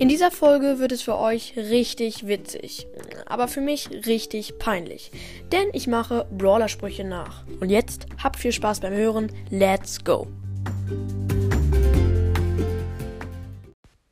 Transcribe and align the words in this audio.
In 0.00 0.08
dieser 0.08 0.30
Folge 0.30 0.78
wird 0.78 0.92
es 0.92 1.02
für 1.02 1.18
euch 1.18 1.56
richtig 1.56 2.28
witzig, 2.28 2.86
aber 3.26 3.48
für 3.48 3.60
mich 3.60 3.90
richtig 4.06 4.56
peinlich, 4.60 5.10
denn 5.50 5.70
ich 5.72 5.88
mache 5.88 6.24
Brawler-Sprüche 6.30 7.02
nach. 7.02 7.44
Und 7.60 7.68
jetzt 7.68 8.06
habt 8.22 8.36
viel 8.36 8.52
Spaß 8.52 8.78
beim 8.78 8.92
Hören, 8.92 9.32
let's 9.50 10.04
go! 10.04 10.28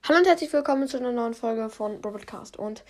Hallo 0.02 0.18
und 0.18 0.26
herzlich 0.26 0.52
willkommen 0.52 0.88
zu 0.88 0.96
einer 0.96 1.12
neuen 1.12 1.34
Folge 1.34 1.68
von 1.68 2.00
Broadcast. 2.00 2.56
Und 2.56 2.82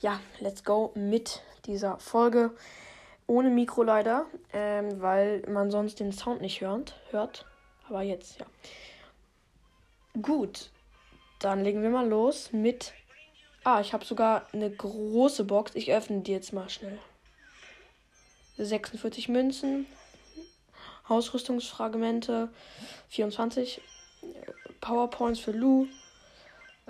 ja, 0.00 0.20
let's 0.40 0.62
go 0.62 0.92
mit 0.94 1.40
dieser 1.64 1.98
Folge. 2.00 2.50
Ohne 3.26 3.48
Mikro 3.48 3.82
leider, 3.82 4.26
ähm, 4.52 5.00
weil 5.00 5.40
man 5.48 5.70
sonst 5.70 6.00
den 6.00 6.12
Sound 6.12 6.42
nicht 6.42 6.60
hört. 6.60 7.00
hört. 7.12 7.46
Aber 7.88 8.02
jetzt, 8.02 8.38
ja. 8.38 8.46
Gut, 10.20 10.70
dann 11.44 11.64
legen 11.64 11.82
wir 11.82 11.90
mal 11.90 12.08
los 12.08 12.52
mit. 12.52 12.92
Ah, 13.64 13.80
ich 13.80 13.92
habe 13.92 14.04
sogar 14.04 14.46
eine 14.52 14.70
große 14.70 15.44
Box. 15.44 15.74
Ich 15.74 15.92
öffne 15.92 16.20
die 16.20 16.32
jetzt 16.32 16.52
mal 16.52 16.68
schnell. 16.68 16.98
46 18.58 19.28
Münzen. 19.28 19.86
Ausrüstungsfragmente. 21.08 22.48
24. 23.08 23.80
Powerpoints 24.80 25.40
für 25.40 25.52
Lou. 25.52 25.86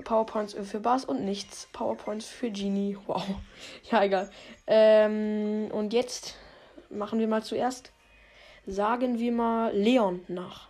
Powerpoints 0.02 0.54
für 0.54 0.80
Bass 0.80 1.04
und 1.04 1.24
nichts. 1.24 1.68
Powerpoints 1.72 2.26
für 2.26 2.50
Genie. 2.50 2.96
Wow. 3.06 3.24
Ja, 3.90 4.02
egal. 4.04 4.30
Ähm, 4.66 5.68
und 5.72 5.92
jetzt 5.92 6.36
machen 6.88 7.18
wir 7.18 7.28
mal 7.28 7.42
zuerst. 7.42 7.92
Sagen 8.66 9.18
wir 9.18 9.32
mal 9.32 9.74
Leon 9.76 10.24
nach. 10.28 10.68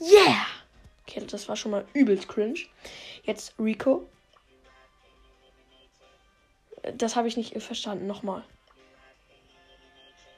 Yeah! 0.00 0.61
Okay, 1.06 1.24
das 1.26 1.48
war 1.48 1.56
schon 1.56 1.72
mal 1.72 1.86
übelst 1.94 2.28
cringe. 2.28 2.60
Jetzt 3.24 3.54
Rico. 3.58 4.08
Das 6.96 7.16
habe 7.16 7.28
ich 7.28 7.36
nicht 7.36 7.60
verstanden. 7.62 8.06
Nochmal. 8.06 8.44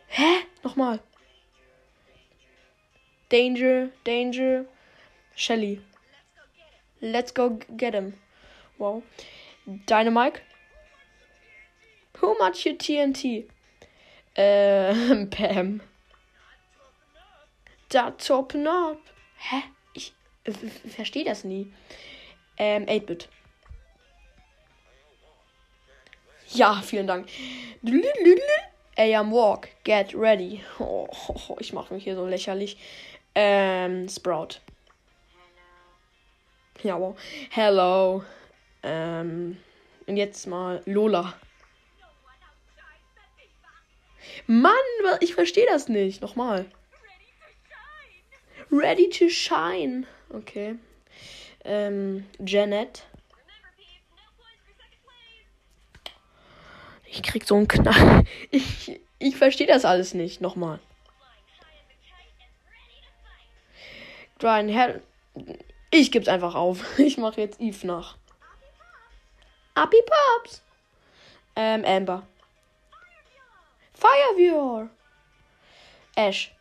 Hä? 0.08 0.44
Nochmal. 0.62 1.00
Danger, 3.30 3.88
Danger. 4.04 4.66
Shelly. 5.34 5.80
Let's 7.00 7.34
go 7.34 7.58
get 7.76 7.94
him. 7.94 8.14
Wow. 8.78 9.02
Dynamite. 9.86 10.40
Who 12.20 12.36
much 12.38 12.64
you 12.64 12.74
TNT? 12.74 13.48
Ähm, 14.36 15.30
Pam. 15.30 15.80
Da 17.88 18.10
toppen 18.12 18.66
up. 18.66 19.00
Hä? 19.36 19.62
Verstehe 20.88 21.24
das 21.24 21.44
nie. 21.44 21.72
Ähm, 22.56 22.86
8-Bit. 22.86 23.28
Ja, 26.48 26.80
vielen 26.82 27.06
Dank. 27.06 27.28
AM 28.96 29.32
Walk, 29.32 29.68
get 29.82 30.14
ready. 30.14 30.62
Oh, 30.78 31.08
ich 31.58 31.72
mache 31.72 31.92
mich 31.92 32.04
hier 32.04 32.14
so 32.14 32.26
lächerlich. 32.26 32.76
Ähm, 33.34 34.08
Sprout. 34.08 34.60
Ja, 36.82 37.00
wow. 37.00 37.16
Hello. 37.50 38.22
Ähm, 38.82 39.56
und 40.06 40.16
jetzt 40.16 40.46
mal 40.46 40.82
Lola. 40.84 41.34
Mann, 44.46 44.72
ich 45.20 45.34
verstehe 45.34 45.66
das 45.66 45.88
nicht. 45.88 46.20
Nochmal. 46.22 46.66
Ready 48.70 49.08
to 49.08 49.28
shine. 49.28 50.06
Okay. 50.34 50.76
Ähm, 51.64 52.26
Janet. 52.44 53.06
Ich 57.06 57.22
krieg 57.22 57.46
so 57.46 57.54
einen 57.56 57.68
Knall. 57.68 58.24
Ich, 58.50 59.00
ich 59.18 59.36
verstehe 59.36 59.66
das 59.66 59.84
alles 59.84 60.14
nicht. 60.14 60.40
Nochmal. 60.40 60.80
Brian 64.38 64.68
Her 64.68 65.00
Ich 65.90 66.10
geb's 66.10 66.28
einfach 66.28 66.54
auf. 66.54 66.84
Ich 66.98 67.16
mache 67.16 67.40
jetzt 67.40 67.60
Eve 67.60 67.86
nach. 67.86 68.18
Appy 69.76 70.02
Pops. 70.06 70.62
Ähm, 71.56 71.84
Amber. 71.84 72.26
Fireviewer. 73.94 74.90
Ash. 76.16 76.53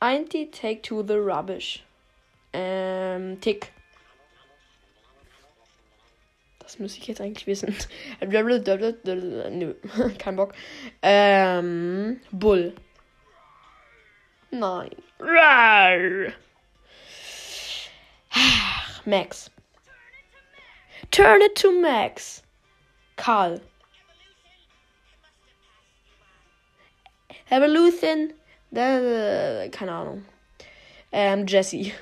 Einti 0.00 0.50
take 0.50 0.82
to 0.82 1.02
the 1.02 1.18
rubbish. 1.18 1.82
Ähm, 2.52 3.40
Tick. 3.40 3.72
Das 6.58 6.78
muss 6.78 6.96
ich 6.96 7.06
jetzt 7.06 7.20
eigentlich 7.20 7.46
wissen. 7.46 7.74
Nö, 8.20 9.74
kein 10.18 10.36
Bock. 10.36 10.54
Ähm, 11.02 12.20
Bull. 12.32 12.74
Nein. 14.50 14.90
Max. 19.04 19.50
Turn 21.10 21.40
it 21.40 21.54
to 21.54 21.72
Max. 21.72 22.42
Karl. 23.16 23.60
Evolution 27.50 28.32
keine 28.76 29.92
Ahnung. 29.92 30.24
Ähm, 31.12 31.46
Jesse. 31.46 31.92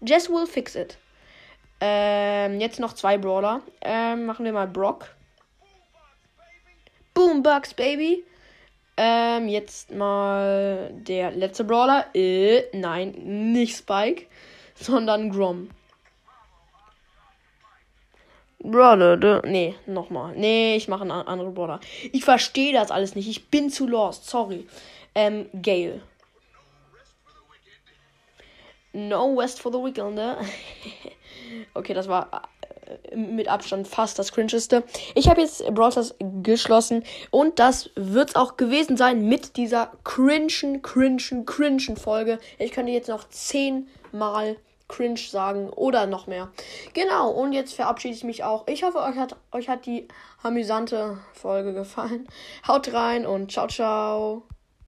Jess 0.00 0.28
will 0.28 0.46
fix 0.46 0.74
it. 0.74 0.98
Ähm, 1.80 2.60
jetzt 2.60 2.80
noch 2.80 2.92
zwei 2.92 3.18
Brawler. 3.18 3.62
Ähm, 3.80 4.26
machen 4.26 4.44
wir 4.44 4.52
mal 4.52 4.66
Brock. 4.66 5.14
Boombox, 7.14 7.74
Baby. 7.74 8.24
Ähm, 8.96 9.48
jetzt 9.48 9.90
mal 9.90 10.90
der 10.92 11.32
letzte 11.32 11.64
Brawler. 11.64 12.06
Äh, 12.14 12.64
nein, 12.72 13.12
nicht 13.52 13.76
Spike, 13.76 14.26
sondern 14.74 15.30
Grom. 15.30 15.70
Brawler, 18.58 19.42
nee, 19.44 19.74
nochmal. 19.86 20.34
Nee, 20.34 20.76
ich 20.76 20.88
mache 20.88 21.02
einen 21.02 21.10
anderen 21.10 21.54
Brawler. 21.54 21.80
Ich 22.12 22.24
verstehe 22.24 22.72
das 22.72 22.90
alles 22.90 23.14
nicht. 23.14 23.28
Ich 23.28 23.48
bin 23.48 23.70
zu 23.70 23.86
lost. 23.86 24.28
Sorry. 24.28 24.66
Ähm, 25.16 25.48
Gale. 25.62 26.02
No 28.92 29.34
West 29.34 29.60
for 29.60 29.72
the 29.72 29.78
Weekend, 29.78 30.14
ne? 30.14 30.36
okay, 31.74 31.94
das 31.94 32.06
war 32.06 32.42
äh, 33.10 33.16
mit 33.16 33.48
Abstand 33.48 33.88
fast 33.88 34.18
das 34.18 34.30
cringeste. 34.30 34.84
Ich 35.14 35.30
habe 35.30 35.40
jetzt 35.40 35.66
Browsers 35.74 36.14
geschlossen 36.42 37.02
und 37.30 37.58
das 37.58 37.88
wird 37.94 38.28
es 38.28 38.36
auch 38.36 38.58
gewesen 38.58 38.98
sein 38.98 39.26
mit 39.26 39.56
dieser 39.56 39.90
cringen, 40.04 40.82
cringen, 40.82 41.46
cringen 41.46 41.96
Folge. 41.96 42.38
Ich 42.58 42.72
könnte 42.72 42.92
jetzt 42.92 43.08
noch 43.08 43.26
zehnmal 43.30 44.56
cringe 44.86 45.18
sagen 45.18 45.70
oder 45.70 46.06
noch 46.06 46.26
mehr. 46.26 46.52
Genau, 46.92 47.30
und 47.30 47.54
jetzt 47.54 47.72
verabschiede 47.72 48.14
ich 48.14 48.22
mich 48.22 48.44
auch. 48.44 48.68
Ich 48.68 48.82
hoffe, 48.82 48.98
euch 48.98 49.16
hat, 49.16 49.34
euch 49.50 49.70
hat 49.70 49.86
die 49.86 50.06
amüsante 50.42 51.18
Folge 51.32 51.72
gefallen. 51.72 52.28
Haut 52.68 52.92
rein 52.92 53.24
und 53.26 53.50
ciao, 53.50 53.66
ciao. 53.66 54.42